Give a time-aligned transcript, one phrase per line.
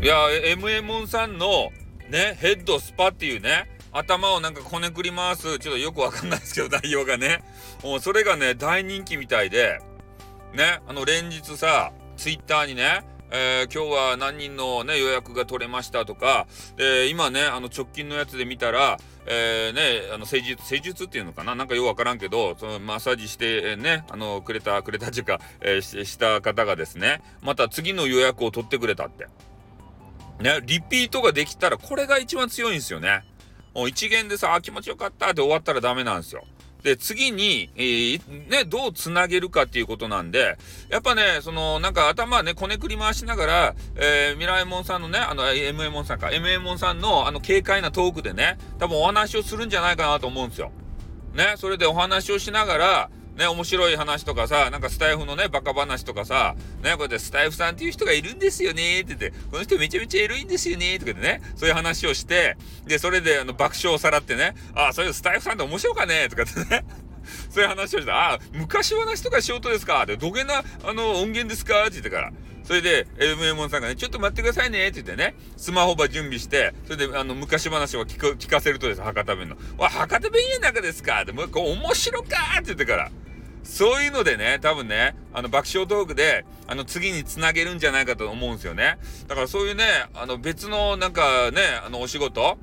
[0.00, 1.72] いや、MM さんの
[2.08, 7.42] ね、ヘッドスパっていうね、頭をなんかこねくり回す、ちょっとよくわかんないですけど、内容がね。
[7.82, 9.80] もうそれがね、大人気みたいで、
[10.54, 21.56] ね、あの連日さ、ツイッターにね、えー、今日は何人のね、予約が取れましたとか、えー、今ね、あの直近のやつで見たら、えー、ね、あの施術、施術っていうのかな？
[21.56, 29.26] なんかよくわからんけど、そのマッサージして、えね、あの、くれた、くれたっていうか、えー、した方がですね、また次の予約を取ってくれたって。
[30.40, 33.24] ね、リピートができたら、これが一番強いんですよね。
[33.74, 36.44] もう一元でさ、あ、気持ちよかったって終わったらダメなんですよ。
[36.82, 40.56] で、次に、えー、ね、どうつなげるかっていうことなんで、
[40.88, 50.70] やっぱね、その、なんか頭ね、こねくり回しながら、えー、ミライモンさんのね、あの、MM モンさんか、MM モンさんの、あの、軽快なトークでね、多分お話をするんじゃないかなと思うんですよ。
[51.34, 66.84] ね、それでお話をしながら、ね、面白い話とかさ、なんかスタイフのね、バカ話とかさ、ね、こうやってスタイフさんっていう人がいるんですよねって言って、この人めちゃめちゃエロいんですよねとかでね、そういう話をして、で、それであの爆笑をさらってね、ああ、そういうスタイフさんって面白かねとかってね。
[67.50, 72.32] そういう話をして、あ、昔話とか仕事ですかで、どげな、あの、音源ですかって言ってから。
[72.64, 79.56] それで、MM さんがね、ちょっと待ってくださいねって言ってね、スマホば準備して、それで、あの、昔話を聞聞かせるとです、博多弁の。
[79.76, 83.10] わ、博多弁家の中ですかって、もう、こう、面白かって言ってから。
[83.68, 88.98] そういうのでね、多分ね、あの爆笑トークで、あの次につなげるんじゃないかと思うんですよね。
[89.28, 92.56] だからそういうね、あの別のなんかね、あのお仕事、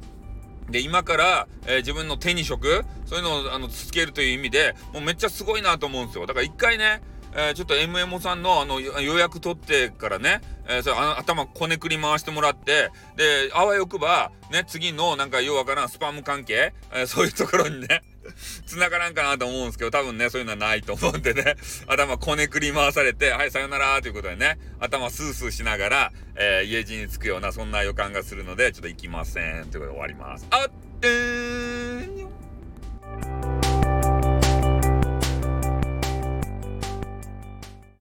[0.69, 6.25] で、今から、えー、自分の手に職、そういうのをあのつけるという意味で、もうめっちゃすごいなと思うんですよ。
[6.25, 18.01] だから一回ね、えー、ちょっと MMO さんのあの予約取ってからね、えー、それあの頭こねくり回してもらって、で、あわよくば、ね、次のなんかようわからんスパム関係、え、そういうところにね、
[18.66, 21.55] 繋がらんかなと思うんですけど、多分ね、そういうのはないと思うんでね、
[21.88, 29.66] 頭こねくり回されて、はい、さよならということでね、頭スースーしながら、えー、家路に着くような、そんな予感がするので、ちょっと行きません。
[29.72, 30.47] ということで終わります。
[30.50, 30.69] あっ、
[31.00, 31.64] てー